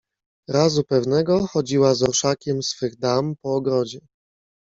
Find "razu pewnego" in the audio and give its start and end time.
0.49-1.47